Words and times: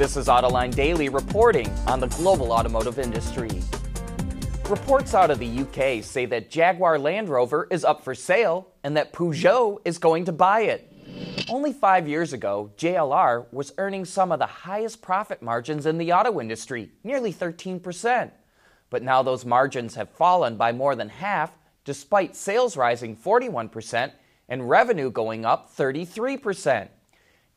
This 0.00 0.16
is 0.16 0.28
Autoline 0.28 0.74
Daily 0.74 1.10
reporting 1.10 1.68
on 1.86 2.00
the 2.00 2.06
global 2.06 2.52
automotive 2.52 2.98
industry. 2.98 3.50
Reports 4.70 5.12
out 5.14 5.30
of 5.30 5.38
the 5.38 5.60
UK 5.60 6.02
say 6.02 6.24
that 6.24 6.48
Jaguar 6.50 6.98
Land 6.98 7.28
Rover 7.28 7.68
is 7.70 7.84
up 7.84 8.02
for 8.02 8.14
sale 8.14 8.68
and 8.82 8.96
that 8.96 9.12
Peugeot 9.12 9.78
is 9.84 9.98
going 9.98 10.24
to 10.24 10.32
buy 10.32 10.62
it. 10.62 10.90
Only 11.50 11.74
five 11.74 12.08
years 12.08 12.32
ago, 12.32 12.72
JLR 12.78 13.52
was 13.52 13.74
earning 13.76 14.06
some 14.06 14.32
of 14.32 14.38
the 14.38 14.46
highest 14.46 15.02
profit 15.02 15.42
margins 15.42 15.84
in 15.84 15.98
the 15.98 16.14
auto 16.14 16.40
industry, 16.40 16.92
nearly 17.04 17.30
13%. 17.30 18.30
But 18.88 19.02
now 19.02 19.22
those 19.22 19.44
margins 19.44 19.96
have 19.96 20.08
fallen 20.08 20.56
by 20.56 20.72
more 20.72 20.96
than 20.96 21.10
half, 21.10 21.52
despite 21.84 22.34
sales 22.34 22.74
rising 22.74 23.18
41% 23.18 24.12
and 24.48 24.66
revenue 24.66 25.10
going 25.10 25.44
up 25.44 25.76
33%. 25.76 26.88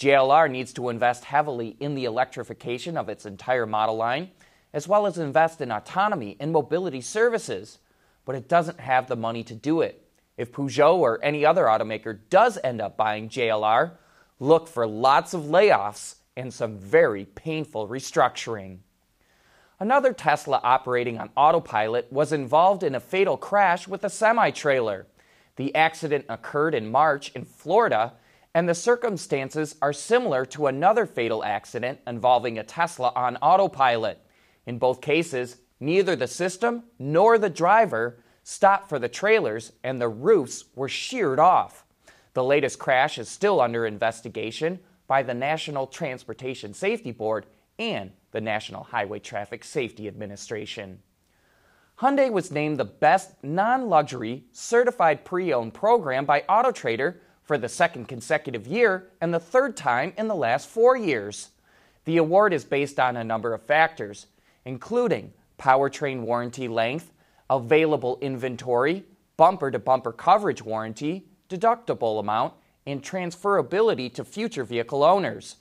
JLR 0.00 0.50
needs 0.50 0.72
to 0.72 0.88
invest 0.88 1.26
heavily 1.26 1.76
in 1.78 1.94
the 1.94 2.06
electrification 2.06 2.96
of 2.96 3.10
its 3.10 3.26
entire 3.26 3.66
model 3.66 3.96
line, 3.96 4.30
as 4.72 4.88
well 4.88 5.04
as 5.04 5.18
invest 5.18 5.60
in 5.60 5.70
autonomy 5.70 6.38
and 6.40 6.50
mobility 6.50 7.02
services, 7.02 7.80
but 8.24 8.34
it 8.34 8.48
doesn't 8.48 8.80
have 8.80 9.08
the 9.08 9.16
money 9.16 9.44
to 9.44 9.54
do 9.54 9.82
it. 9.82 10.02
If 10.38 10.52
Peugeot 10.52 10.96
or 10.96 11.22
any 11.22 11.44
other 11.44 11.64
automaker 11.64 12.18
does 12.30 12.56
end 12.64 12.80
up 12.80 12.96
buying 12.96 13.28
JLR, 13.28 13.92
look 14.38 14.68
for 14.68 14.86
lots 14.86 15.34
of 15.34 15.42
layoffs 15.42 16.14
and 16.34 16.54
some 16.54 16.78
very 16.78 17.26
painful 17.26 17.86
restructuring. 17.86 18.78
Another 19.78 20.14
Tesla 20.14 20.62
operating 20.62 21.18
on 21.18 21.28
autopilot 21.36 22.10
was 22.10 22.32
involved 22.32 22.82
in 22.82 22.94
a 22.94 23.00
fatal 23.00 23.36
crash 23.36 23.86
with 23.86 24.02
a 24.02 24.08
semi 24.08 24.50
trailer. 24.50 25.06
The 25.56 25.74
accident 25.74 26.24
occurred 26.30 26.74
in 26.74 26.90
March 26.90 27.32
in 27.32 27.44
Florida, 27.44 28.14
and 28.54 28.68
the 28.68 28.74
circumstances 28.74 29.76
are 29.80 29.92
similar 29.92 30.44
to 30.44 30.66
another 30.66 31.06
fatal 31.06 31.44
accident 31.44 32.00
involving 32.06 32.58
a 32.58 32.64
Tesla 32.64 33.12
on 33.14 33.36
autopilot. 33.36 34.20
In 34.66 34.78
both 34.78 35.00
cases, 35.00 35.58
neither 35.78 36.16
the 36.16 36.26
system 36.26 36.84
nor 36.98 37.38
the 37.38 37.50
driver 37.50 38.18
stopped 38.42 38.88
for 38.88 38.98
the 38.98 39.08
trailers, 39.08 39.72
and 39.84 40.00
the 40.00 40.08
roofs 40.08 40.64
were 40.74 40.88
sheared 40.88 41.38
off. 41.38 41.84
The 42.34 42.42
latest 42.42 42.78
crash 42.78 43.18
is 43.18 43.28
still 43.28 43.60
under 43.60 43.86
investigation 43.86 44.80
by 45.06 45.22
the 45.22 45.34
National 45.34 45.86
Transportation 45.86 46.74
Safety 46.74 47.12
Board 47.12 47.46
and 47.78 48.12
the 48.32 48.40
National 48.40 48.84
Highway 48.84 49.18
Traffic 49.18 49.64
Safety 49.64 50.08
Administration. 50.08 51.00
Hyundai 52.00 52.30
was 52.30 52.50
named 52.50 52.78
the 52.78 52.84
best 52.84 53.32
non 53.42 53.88
luxury 53.88 54.44
certified 54.52 55.24
pre 55.24 55.52
owned 55.52 55.74
program 55.74 56.24
by 56.24 56.40
AutoTrader 56.48 57.16
for 57.50 57.58
the 57.58 57.68
second 57.68 58.06
consecutive 58.06 58.68
year 58.68 59.08
and 59.20 59.34
the 59.34 59.40
third 59.40 59.76
time 59.76 60.12
in 60.16 60.28
the 60.28 60.34
last 60.36 60.68
four 60.68 60.96
years. 60.96 61.50
The 62.04 62.18
award 62.18 62.52
is 62.52 62.64
based 62.64 63.00
on 63.00 63.16
a 63.16 63.24
number 63.24 63.52
of 63.52 63.60
factors, 63.60 64.28
including 64.64 65.32
powertrain 65.58 66.20
warranty 66.20 66.68
length, 66.68 67.10
available 67.50 68.18
inventory, 68.20 69.02
bumper 69.36 69.68
to 69.72 69.80
bumper 69.80 70.12
coverage 70.12 70.62
warranty, 70.62 71.26
deductible 71.48 72.20
amount, 72.20 72.54
and 72.86 73.02
transferability 73.02 74.14
to 74.14 74.24
future 74.24 74.62
vehicle 74.62 75.02
owners. 75.02 75.56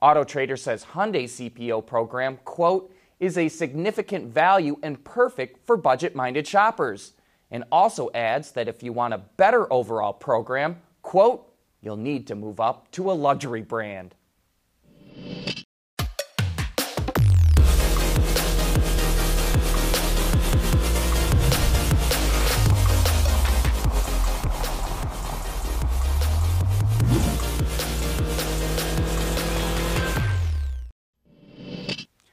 AutoTrader 0.00 0.56
says 0.56 0.84
Hyundai's 0.94 1.40
CPO 1.40 1.84
program, 1.84 2.38
quote, 2.44 2.94
is 3.18 3.36
a 3.36 3.48
significant 3.48 4.32
value 4.32 4.76
and 4.80 5.02
perfect 5.02 5.66
for 5.66 5.76
budget 5.76 6.14
minded 6.14 6.46
shoppers. 6.46 7.14
And 7.50 7.64
also 7.72 8.10
adds 8.14 8.52
that 8.52 8.68
if 8.68 8.84
you 8.84 8.92
want 8.92 9.12
a 9.12 9.18
better 9.18 9.70
overall 9.72 10.12
program, 10.12 10.76
quote, 11.12 11.52
you'll 11.82 11.94
need 11.94 12.26
to 12.26 12.34
move 12.34 12.58
up 12.58 12.90
to 12.90 13.10
a 13.10 13.12
luxury 13.12 13.60
brand. 13.60 14.14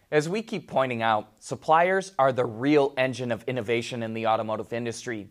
As 0.09 0.29
we 0.29 0.41
keep 0.41 0.69
pointing 0.69 1.01
out, 1.01 1.33
suppliers 1.39 2.13
are 2.17 2.31
the 2.31 2.45
real 2.45 2.93
engine 2.95 3.33
of 3.33 3.43
innovation 3.43 4.03
in 4.03 4.13
the 4.13 4.27
automotive 4.27 4.71
industry. 4.71 5.27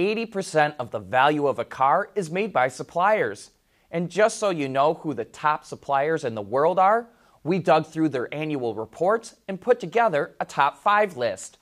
80% 0.00 0.76
of 0.78 0.90
the 0.90 0.98
value 0.98 1.46
of 1.46 1.58
a 1.58 1.64
car 1.64 2.10
is 2.14 2.30
made 2.30 2.52
by 2.52 2.68
suppliers. 2.68 3.50
And 3.90 4.10
just 4.10 4.38
so 4.38 4.50
you 4.50 4.68
know 4.68 4.94
who 4.94 5.14
the 5.14 5.24
top 5.24 5.64
suppliers 5.64 6.24
in 6.24 6.34
the 6.34 6.42
world 6.42 6.78
are, 6.78 7.08
we 7.42 7.58
dug 7.58 7.86
through 7.86 8.10
their 8.10 8.32
annual 8.34 8.74
reports 8.74 9.34
and 9.48 9.60
put 9.60 9.80
together 9.80 10.34
a 10.40 10.44
top 10.44 10.78
five 10.78 11.16
list. 11.16 11.58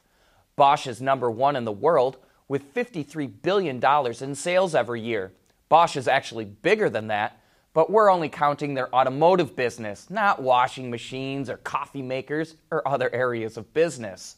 Bosch 0.56 0.86
is 0.86 1.00
number 1.00 1.30
one 1.30 1.56
in 1.56 1.64
the 1.64 1.72
world 1.72 2.18
with 2.48 2.74
$53 2.74 3.30
billion 3.42 3.82
in 4.20 4.34
sales 4.34 4.74
every 4.74 5.00
year. 5.00 5.32
Bosch 5.68 5.96
is 5.96 6.08
actually 6.08 6.44
bigger 6.44 6.88
than 6.88 7.08
that 7.08 7.38
but 7.78 7.90
we're 7.90 8.10
only 8.10 8.28
counting 8.28 8.74
their 8.74 8.92
automotive 8.92 9.54
business, 9.54 10.10
not 10.10 10.42
washing 10.42 10.90
machines 10.90 11.48
or 11.48 11.58
coffee 11.58 12.02
makers 12.02 12.56
or 12.72 12.86
other 12.88 13.08
areas 13.14 13.56
of 13.56 13.72
business. 13.72 14.36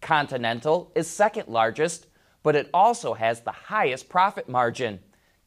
Continental 0.00 0.92
is 0.94 1.08
second 1.08 1.48
largest, 1.48 2.06
but 2.48 2.56
it 2.56 2.70
also 2.72 3.12
has 3.12 3.42
the 3.42 3.52
highest 3.52 4.08
profit 4.08 4.48
margin. 4.48 5.00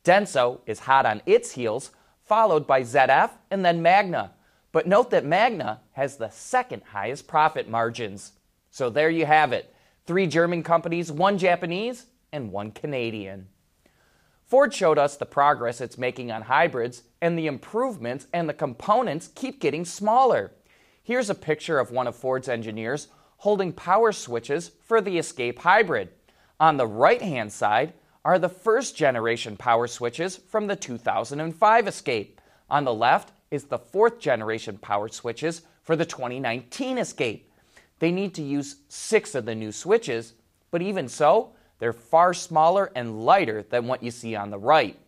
Denso 0.03 0.59
is 0.67 0.81
hot 0.81 1.03
on 1.07 1.23
its 1.25 1.53
heels, 1.53 1.89
followed 2.25 2.67
by 2.67 2.83
ZF 2.83 3.31
and 3.49 3.65
then 3.65 3.81
Magna. 3.81 4.33
But 4.71 4.85
note 4.85 5.09
that 5.09 5.25
Magna 5.25 5.81
has 5.93 6.17
the 6.17 6.29
second 6.29 6.83
highest 6.91 7.27
profit 7.27 7.67
margins. 7.67 8.33
So 8.69 8.91
there 8.91 9.09
you 9.09 9.25
have 9.25 9.51
it 9.51 9.73
three 10.05 10.27
German 10.27 10.61
companies, 10.61 11.11
one 11.11 11.39
Japanese, 11.39 12.05
and 12.31 12.51
one 12.51 12.69
Canadian. 12.69 13.47
Ford 14.45 14.71
showed 14.71 14.99
us 14.99 15.17
the 15.17 15.25
progress 15.25 15.81
it's 15.81 15.97
making 15.97 16.31
on 16.31 16.43
hybrids, 16.43 17.01
and 17.19 17.35
the 17.35 17.47
improvements 17.47 18.27
and 18.31 18.47
the 18.47 18.53
components 18.53 19.31
keep 19.33 19.59
getting 19.59 19.85
smaller. 19.85 20.51
Here's 21.01 21.31
a 21.31 21.33
picture 21.49 21.79
of 21.79 21.89
one 21.89 22.05
of 22.05 22.15
Ford's 22.15 22.47
engineers 22.47 23.07
holding 23.37 23.73
power 23.73 24.11
switches 24.11 24.69
for 24.83 25.01
the 25.01 25.17
Escape 25.17 25.57
Hybrid. 25.57 26.09
On 26.61 26.77
the 26.77 26.85
right 26.85 27.23
hand 27.23 27.51
side 27.51 27.93
are 28.23 28.37
the 28.37 28.47
first 28.47 28.95
generation 28.95 29.57
power 29.57 29.87
switches 29.87 30.37
from 30.37 30.67
the 30.67 30.75
2005 30.75 31.87
Escape. 31.87 32.39
On 32.69 32.83
the 32.83 32.93
left 32.93 33.31
is 33.49 33.63
the 33.63 33.79
fourth 33.79 34.19
generation 34.19 34.77
power 34.77 35.07
switches 35.07 35.63
for 35.81 35.95
the 35.95 36.05
2019 36.05 36.99
Escape. 36.99 37.51
They 37.97 38.11
need 38.11 38.35
to 38.35 38.43
use 38.43 38.75
six 38.89 39.33
of 39.33 39.45
the 39.45 39.55
new 39.55 39.71
switches, 39.71 40.33
but 40.69 40.83
even 40.83 41.07
so, 41.07 41.53
they're 41.79 41.93
far 41.93 42.31
smaller 42.31 42.91
and 42.93 43.25
lighter 43.25 43.63
than 43.63 43.87
what 43.87 44.03
you 44.03 44.11
see 44.11 44.35
on 44.35 44.51
the 44.51 44.59
right. 44.59 44.99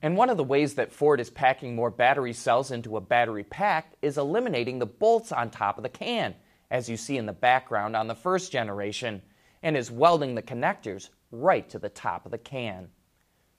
And 0.00 0.16
one 0.16 0.30
of 0.30 0.38
the 0.38 0.44
ways 0.44 0.76
that 0.76 0.94
Ford 0.94 1.20
is 1.20 1.28
packing 1.28 1.74
more 1.74 1.90
battery 1.90 2.32
cells 2.32 2.70
into 2.70 2.96
a 2.96 3.02
battery 3.02 3.44
pack 3.44 3.92
is 4.00 4.16
eliminating 4.16 4.78
the 4.78 4.86
bolts 4.86 5.30
on 5.30 5.50
top 5.50 5.76
of 5.76 5.82
the 5.82 5.90
can, 5.90 6.34
as 6.70 6.88
you 6.88 6.96
see 6.96 7.18
in 7.18 7.26
the 7.26 7.34
background 7.34 7.96
on 7.96 8.06
the 8.06 8.14
first 8.14 8.50
generation, 8.50 9.20
and 9.62 9.76
is 9.76 9.90
welding 9.90 10.34
the 10.34 10.42
connectors 10.42 11.10
right 11.30 11.68
to 11.70 11.78
the 11.78 11.88
top 11.88 12.24
of 12.24 12.32
the 12.32 12.38
can. 12.38 12.88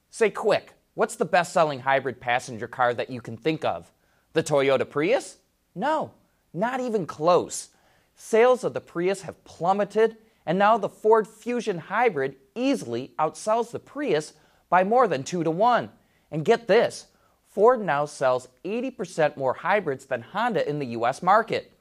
Say 0.09 0.30
quick, 0.30 0.74
what's 0.94 1.16
the 1.16 1.25
best 1.25 1.53
selling 1.53 1.80
hybrid 1.80 2.19
passenger 2.19 2.68
car 2.68 2.94
that 2.94 3.09
you 3.09 3.22
can 3.22 3.38
think 3.38 3.64
of? 3.66 3.91
The 4.34 4.44
Toyota 4.44 4.90
Prius? 4.90 5.38
No, 5.75 6.12
not 6.53 6.80
even 6.80 7.06
close. 7.06 7.69
Sales 8.16 8.64
of 8.64 8.74
the 8.74 8.81
Prius 8.81 9.24
have 9.24 9.44
plummeted 9.44 10.18
and 10.46 10.59
now 10.59 10.78
the 10.78 10.90
Ford 10.90 11.28
Fusion 11.28 11.78
Hybrid 11.78 12.35
easily 12.56 13.14
outsells 13.18 13.72
the 13.72 13.80
Prius 13.80 14.34
by 14.70 14.84
more 14.84 15.08
than 15.08 15.24
2 15.24 15.44
to 15.44 15.52
1. 15.52 15.90
And 16.31 16.46
get 16.46 16.68
this 16.68 17.08
Ford 17.50 17.81
now 17.81 18.06
sells 18.06 18.47
80% 18.66 19.38
more 19.38 19.53
hybrids 19.53 20.06
than 20.06 20.22
Honda 20.22 20.68
in 20.68 20.79
the 20.79 20.88
US 20.88 21.22
market. 21.22 21.72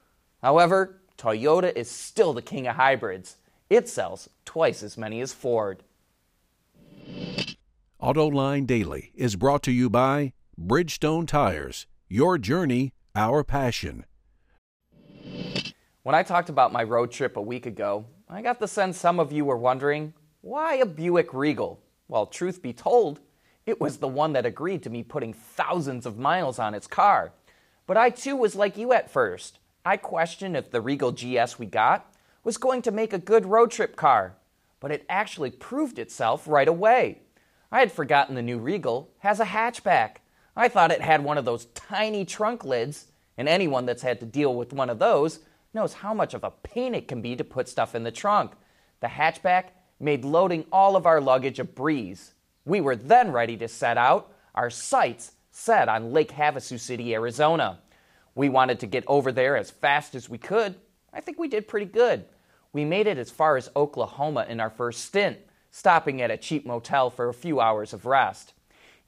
However, 0.43 1.01
Toyota 1.19 1.75
is 1.75 1.91
still 1.91 2.33
the 2.33 2.43
king 2.43 2.67
of 2.67 2.77
hybrids. 2.77 3.37
It 3.73 3.89
sells 3.89 4.29
twice 4.45 4.83
as 4.83 4.99
many 4.99 5.23
as 5.23 5.33
Ford. 5.33 5.83
AutoLine 8.03 8.67
Daily 8.67 9.13
is 9.15 9.35
brought 9.35 9.63
to 9.63 9.73
you 9.73 9.89
by 9.89 10.35
Bridgestone 10.61 11.27
Tires. 11.27 11.87
Your 12.07 12.37
journey, 12.37 12.93
our 13.17 13.43
passion. 13.43 14.05
When 16.03 16.15
I 16.15 16.23
talked 16.23 16.51
about 16.51 16.75
my 16.75 16.83
road 16.83 17.13
trip 17.13 17.39
a 17.39 17.41
week 17.41 17.65
ago, 17.65 18.05
I 18.29 18.43
got 18.43 18.61
the 18.61 18.69
sense 18.69 18.99
some 18.99 19.19
of 19.19 19.33
you 19.33 19.47
were 19.47 19.57
wondering 19.57 20.13
why 20.43 20.75
a 20.75 20.85
Buick 20.85 21.33
Regal? 21.33 21.81
Well, 22.09 22.27
truth 22.27 22.61
be 22.61 22.75
told, 22.75 23.21
it 23.65 23.81
was 23.81 23.97
the 23.97 24.07
one 24.07 24.35
that 24.35 24.45
agreed 24.45 24.83
to 24.83 24.91
me 24.91 25.03
putting 25.03 25.33
thousands 25.33 26.05
of 26.05 26.19
miles 26.19 26.59
on 26.59 26.75
its 26.75 26.87
car. 26.87 27.33
But 27.87 27.97
I 27.97 28.11
too 28.11 28.37
was 28.37 28.55
like 28.55 28.77
you 28.77 28.93
at 28.93 29.11
first. 29.11 29.61
I 29.83 29.97
questioned 29.97 30.59
if 30.59 30.71
the 30.71 30.83
Regal 30.83 31.11
GS 31.11 31.59
we 31.59 31.65
got 31.65 32.12
was 32.45 32.59
going 32.59 32.83
to 32.83 32.91
make 32.91 33.13
a 33.13 33.19
good 33.19 33.47
road 33.47 33.71
trip 33.71 33.97
car, 33.97 34.37
but 34.81 34.91
it 34.91 35.07
actually 35.09 35.51
proved 35.51 35.99
itself 35.99 36.47
right 36.49 36.69
away. 36.69 37.21
I 37.71 37.81
had 37.81 37.93
forgotten 37.93 38.35
the 38.35 38.43
new 38.43 38.59
Regal 38.59 39.11
has 39.21 39.41
a 39.41 39.45
hatchback. 39.45 40.17
I 40.57 40.69
thought 40.69 40.91
it 40.91 41.01
had 41.01 41.25
one 41.25 41.39
of 41.39 41.45
those 41.45 41.67
tiny 41.67 42.25
trunk 42.25 42.65
lids, 42.65 43.07
And 43.39 43.49
anyone 43.49 43.87
that's 43.87 44.03
had 44.03 44.21
to 44.21 44.27
deal 44.27 44.55
with 44.55 44.75
one 44.75 44.91
of 44.91 44.99
those 44.99 45.41
knows 45.73 45.95
how 45.95 46.13
much 46.13 46.35
of 46.35 46.45
a 46.45 46.51
pain 46.51 46.95
it 46.95 47.09
can 47.09 47.23
be 47.23 47.35
to 47.35 47.45
put 47.45 47.69
stuff 47.69 47.95
in 47.95 48.03
the 48.03 48.11
trunk. 48.11 48.53
The 49.01 49.07
hatchback 49.07 49.71
made 49.99 50.25
loading 50.25 50.67
all 50.71 50.97
of 50.97 51.07
our 51.07 51.21
luggage 51.21 51.59
a 51.59 51.65
breeze. 51.65 52.35
We 52.65 52.81
were 52.81 52.97
then 52.97 53.33
ready 53.33 53.57
to 53.57 53.69
set 53.69 53.97
out, 53.97 54.33
our 54.55 54.69
sights 54.69 55.33
set 55.51 55.89
on 55.89 56.13
Lake 56.13 56.33
Havasu 56.33 56.79
City, 56.79 57.15
Arizona. 57.15 57.81
We 58.35 58.49
wanted 58.49 58.81
to 58.81 58.87
get 58.87 59.05
over 59.07 59.33
there 59.33 59.57
as 59.57 59.71
fast 59.71 60.15
as 60.15 60.29
we 60.29 60.39
could. 60.39 60.75
I 61.13 61.21
think 61.21 61.39
we 61.39 61.49
did 61.49 61.69
pretty 61.69 61.87
good. 61.87 62.25
We 62.73 62.85
made 62.85 63.07
it 63.07 63.19
as 63.19 63.31
far 63.31 63.57
as 63.57 63.71
Oklahoma 63.77 64.47
in 64.49 64.61
our 64.61 64.71
first 64.71 65.05
stint, 65.05 65.39
stopping 65.71 66.23
at 66.23 66.31
a 66.31 66.37
cheap 66.37 66.65
motel 66.65 67.11
for 67.11 67.29
a 67.29 67.35
few 67.35 67.61
hours 67.61 67.93
of 67.93 68.07
rest. 68.07 68.55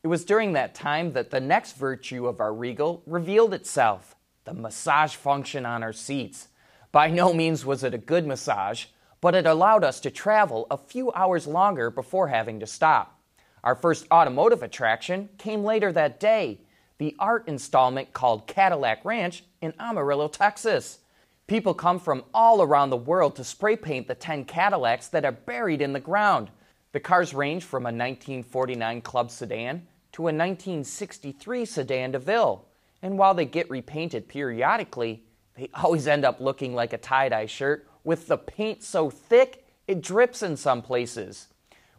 It 0.03 0.09
was 0.09 0.25
during 0.25 0.53
that 0.53 0.75
time 0.75 1.15
that 1.15 1.31
the 1.31 1.41
next 1.41 1.77
virtue 1.77 2.27
of 2.27 2.41
our 2.41 2.53
Regal 2.53 3.03
revealed 3.07 3.55
itself 3.55 4.17
the 4.45 4.53
massage 4.53 5.15
function 5.15 5.65
on 5.65 5.83
our 5.83 5.95
seats. 5.95 6.49
By 6.93 7.09
no 7.09 7.33
means 7.33 7.65
was 7.65 7.83
it 7.83 7.95
a 7.95 7.99
good 7.99 8.27
massage, 8.27 8.87
but 9.23 9.35
it 9.35 9.47
allowed 9.47 9.83
us 9.83 10.01
to 10.01 10.11
travel 10.11 10.67
a 10.71 10.77
few 10.77 11.11
hours 11.13 11.47
longer 11.47 11.91
before 11.91 12.29
having 12.29 12.61
to 12.61 12.67
stop. 12.67 13.19
Our 13.63 13.75
first 13.75 14.07
automotive 14.11 14.63
attraction 14.63 15.31
came 15.39 15.65
later 15.65 15.91
that 15.93 16.21
day 16.21 16.61
the 16.99 17.17
art 17.19 17.49
installment 17.49 18.13
called 18.13 18.47
Cadillac 18.47 19.05
Ranch 19.05 19.45
in 19.61 19.73
Amarillo, 19.81 20.29
Texas. 20.29 20.99
People 21.47 21.75
come 21.75 21.99
from 21.99 22.25
all 22.33 22.63
around 22.63 22.89
the 22.89 22.97
world 22.97 23.37
to 23.37 23.45
spray 23.45 23.77
paint 23.77 24.09
the 24.09 24.15
10 24.15 24.47
Cadillacs 24.47 25.09
that 25.09 25.27
are 25.27 25.33
buried 25.33 25.83
in 25.83 25.93
the 25.93 26.01
ground. 26.01 26.51
The 26.93 27.01
cars 27.01 27.35
range 27.35 27.65
from 27.65 27.83
a 27.83 27.93
1949 27.93 29.03
Club 29.03 29.31
sedan 29.31 29.87
to 30.13 30.23
a 30.23 30.33
1963 30.33 31.65
sedan 31.67 32.13
DeVille. 32.13 32.65
And 33.03 33.19
while 33.19 33.35
they 33.35 33.45
get 33.45 33.69
repainted 33.69 34.27
periodically, 34.27 35.23
they 35.55 35.69
always 35.75 36.07
end 36.07 36.25
up 36.25 36.41
looking 36.41 36.75
like 36.75 36.95
a 36.95 36.99
tie 36.99 37.29
dye 37.29 37.47
shirt 37.47 37.87
with 38.05 38.27
the 38.27 38.39
paint 38.39 38.83
so 38.83 39.11
thick 39.11 39.67
it 39.87 40.01
drips 40.01 40.43
in 40.43 40.57
some 40.57 40.81
places. 40.81 41.49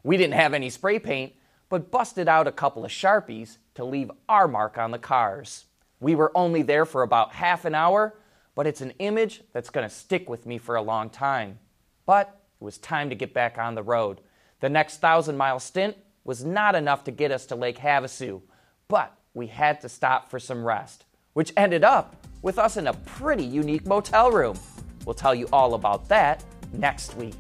We 0.04 0.18
didn't 0.18 0.34
have 0.34 0.56
any 0.56 0.72
spray 0.72 0.98
paint, 0.98 1.34
but 1.70 1.92
busted 1.92 2.28
out 2.28 2.48
a 2.48 2.52
couple 2.52 2.84
of 2.84 2.92
Sharpies 2.92 3.58
to 3.76 3.84
leave 3.84 4.10
our 4.28 4.48
mark 4.48 4.80
on 4.80 4.90
the 4.90 4.98
cars. 4.98 5.66
We 6.00 6.16
were 6.16 6.32
only 6.36 6.64
there 6.64 6.86
for 6.86 7.04
about 7.04 7.34
half 7.34 7.66
an 7.66 7.76
hour, 7.76 8.16
but 8.56 8.66
it's 8.66 8.82
an 8.82 8.94
image 9.00 9.44
that's 9.54 9.70
going 9.70 9.88
to 9.88 9.94
stick 9.94 10.30
with 10.30 10.46
me 10.46 10.58
for 10.58 10.76
a 10.76 10.82
long 10.82 11.10
time. 11.10 11.60
But 12.06 12.42
it 12.60 12.64
was 12.64 12.78
time 12.78 13.10
to 13.10 13.16
get 13.16 13.34
back 13.34 13.58
on 13.58 13.76
the 13.76 13.84
road. 13.84 14.22
The 14.62 14.70
next 14.70 14.98
thousand 15.02 15.38
mile 15.38 15.60
stint 15.60 15.98
was 16.24 16.44
not 16.44 16.74
enough 16.74 17.04
to 17.04 17.12
get 17.12 17.32
us 17.32 17.46
to 17.48 17.56
Lake 17.56 17.78
Havasu, 17.78 18.42
but 18.88 19.16
we 19.34 19.48
had 19.48 19.82
to 19.82 19.90
stop 19.90 20.30
for 20.30 20.40
some 20.40 20.66
rest, 20.66 21.06
which 21.34 21.54
ended 21.58 21.84
up 21.84 22.16
with 22.42 22.58
us 22.58 22.78
in 22.78 22.88
a 22.88 22.94
pretty 22.94 23.44
unique 23.44 23.86
motel 23.86 24.32
room. 24.32 24.58
We'll 25.06 25.14
tell 25.14 25.36
you 25.36 25.48
all 25.52 25.74
about 25.74 26.08
that 26.10 26.44
next 26.74 27.16
week. 27.16 27.36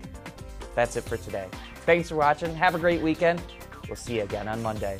That's 0.75 0.97
it 0.97 1.05
for 1.05 1.17
today. 1.17 1.47
Thanks 1.85 2.09
for 2.09 2.15
watching. 2.15 2.53
Have 2.55 2.75
a 2.75 2.79
great 2.79 3.01
weekend. 3.01 3.41
We'll 3.87 3.95
see 3.95 4.17
you 4.17 4.23
again 4.23 4.47
on 4.47 4.61
Monday. 4.61 4.99